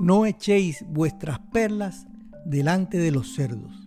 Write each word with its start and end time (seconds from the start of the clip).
No 0.00 0.24
echéis 0.24 0.82
vuestras 0.88 1.40
perlas 1.52 2.06
delante 2.46 2.96
de 2.96 3.10
los 3.10 3.34
cerdos. 3.34 3.86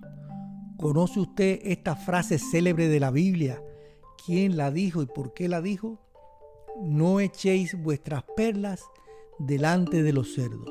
¿Conoce 0.78 1.20
usted 1.20 1.60
esta 1.64 1.96
frase 1.96 2.38
célebre 2.38 2.88
de 2.88 3.00
la 3.00 3.10
Biblia? 3.10 3.64
¿Quién 4.24 4.56
la 4.56 4.70
dijo 4.70 5.02
y 5.02 5.08
por 5.08 5.34
qué 5.34 5.50
la 5.50 5.60
dijo? 5.60 6.00
No 6.84 7.20
echéis 7.20 7.76
vuestras 7.82 8.26
perlas 8.38 8.84
delante 9.40 10.04
de 10.04 10.14
los 10.14 10.36
cerdos. 10.36 10.70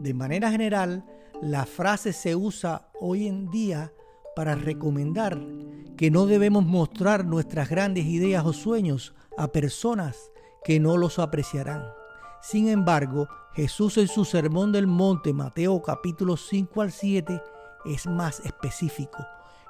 De 0.00 0.12
manera 0.12 0.50
general, 0.50 1.04
la 1.40 1.64
frase 1.64 2.12
se 2.12 2.34
usa 2.34 2.90
hoy 3.00 3.28
en 3.28 3.48
día 3.48 3.92
para 4.34 4.56
recomendar 4.56 5.40
que 5.96 6.10
no 6.10 6.26
debemos 6.26 6.66
mostrar 6.66 7.24
nuestras 7.24 7.68
grandes 7.70 8.06
ideas 8.06 8.44
o 8.44 8.52
sueños 8.52 9.14
a 9.38 9.52
personas 9.52 10.16
que 10.64 10.80
no 10.80 10.96
los 10.96 11.20
apreciarán. 11.20 12.01
Sin 12.42 12.68
embargo, 12.68 13.28
Jesús 13.54 13.96
en 13.98 14.08
su 14.08 14.24
Sermón 14.24 14.72
del 14.72 14.88
Monte, 14.88 15.32
Mateo 15.32 15.80
capítulo 15.80 16.36
5 16.36 16.82
al 16.82 16.90
7, 16.90 17.40
es 17.84 18.08
más 18.08 18.40
específico 18.40 19.24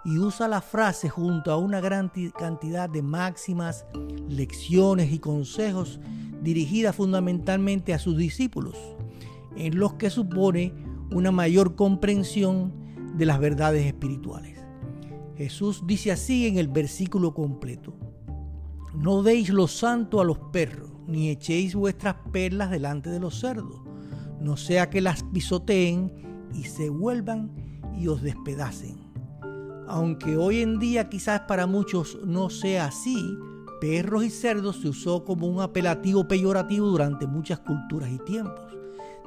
y 0.06 0.18
usa 0.18 0.48
la 0.48 0.62
frase 0.62 1.10
junto 1.10 1.52
a 1.52 1.58
una 1.58 1.82
gran 1.82 2.10
cantidad 2.36 2.88
de 2.88 3.02
máximas, 3.02 3.84
lecciones 4.26 5.12
y 5.12 5.18
consejos 5.18 6.00
dirigidas 6.42 6.96
fundamentalmente 6.96 7.92
a 7.92 7.98
sus 7.98 8.16
discípulos, 8.16 8.76
en 9.54 9.78
los 9.78 9.92
que 9.94 10.08
supone 10.08 10.72
una 11.10 11.30
mayor 11.30 11.76
comprensión 11.76 12.72
de 13.18 13.26
las 13.26 13.38
verdades 13.38 13.84
espirituales. 13.84 14.58
Jesús 15.36 15.82
dice 15.86 16.10
así 16.10 16.46
en 16.46 16.56
el 16.56 16.68
versículo 16.68 17.34
completo, 17.34 17.92
no 18.94 19.22
deis 19.22 19.50
lo 19.50 19.68
santo 19.68 20.22
a 20.22 20.24
los 20.24 20.38
perros, 20.38 20.91
ni 21.06 21.30
echéis 21.30 21.74
vuestras 21.74 22.16
perlas 22.32 22.70
delante 22.70 23.10
de 23.10 23.20
los 23.20 23.40
cerdos, 23.40 23.80
no 24.40 24.56
sea 24.56 24.90
que 24.90 25.00
las 25.00 25.22
pisoteen 25.24 26.12
y 26.54 26.64
se 26.64 26.88
vuelvan 26.88 27.50
y 27.98 28.08
os 28.08 28.22
despedacen. 28.22 28.96
Aunque 29.88 30.36
hoy 30.36 30.60
en 30.60 30.78
día 30.78 31.08
quizás 31.08 31.40
para 31.40 31.66
muchos 31.66 32.18
no 32.24 32.50
sea 32.50 32.86
así, 32.86 33.36
perros 33.80 34.24
y 34.24 34.30
cerdos 34.30 34.80
se 34.80 34.88
usó 34.88 35.24
como 35.24 35.46
un 35.46 35.60
apelativo 35.60 36.26
peyorativo 36.28 36.86
durante 36.86 37.26
muchas 37.26 37.58
culturas 37.60 38.10
y 38.10 38.18
tiempos. 38.18 38.72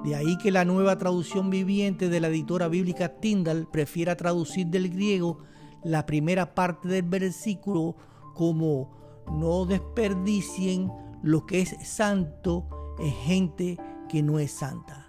De 0.03 0.15
ahí 0.15 0.37
que 0.37 0.51
la 0.51 0.65
nueva 0.65 0.97
traducción 0.97 1.49
viviente 1.49 2.09
de 2.09 2.19
la 2.19 2.27
editora 2.27 2.67
bíblica 2.67 3.19
Tyndall 3.19 3.67
prefiera 3.67 4.15
traducir 4.15 4.67
del 4.67 4.89
griego 4.89 5.39
la 5.83 6.05
primera 6.05 6.55
parte 6.55 6.87
del 6.87 7.03
versículo 7.03 7.95
como 8.33 8.91
no 9.31 9.65
desperdicien 9.65 10.91
lo 11.25 11.47
que 11.47 11.59
es 11.59 11.75
santo 11.81 12.67
en 12.99 13.11
gente 13.11 13.79
que 14.09 14.21
no 14.21 14.37
es 14.37 14.51
santa. 14.51 15.07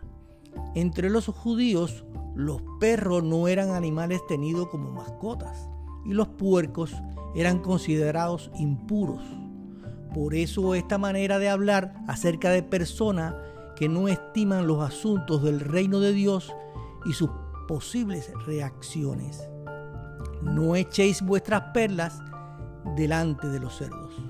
Entre 0.75 1.11
los 1.11 1.27
judíos, 1.27 2.07
los 2.35 2.63
perros 2.81 3.23
no 3.23 3.49
eran 3.49 3.73
animales 3.73 4.27
tenidos 4.27 4.69
como 4.69 4.91
mascotas 4.91 5.69
y 6.07 6.15
los 6.15 6.29
puercos 6.29 6.95
eran 7.35 7.59
considerados 7.59 8.51
impuros. 8.59 9.23
Por 10.15 10.35
eso 10.35 10.75
esta 10.75 10.97
manera 10.97 11.39
de 11.39 11.51
hablar 11.51 11.93
acerca 12.09 12.49
de 12.49 12.63
personas 12.63 13.35
que 13.77 13.91
no 13.91 14.09
estiman 14.09 14.67
los 14.67 14.83
asuntos 14.83 15.43
del 15.43 15.61
reino 15.61 16.01
de 16.01 16.15
Dios 16.15 16.51
y 17.05 17.13
sus 17.13 17.29
posibles 17.69 18.33
reacciones. 18.47 19.51
No 20.41 20.77
echéis 20.77 21.21
vuestras 21.21 21.75
perlas 21.75 22.23
delante 22.97 23.49
de 23.49 23.61
los 23.61 23.77
cerdos. 23.77 24.26